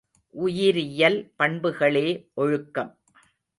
[0.35, 2.07] உயிரியல் பண்புகளே
[2.33, 2.91] ஒழுக்கம்.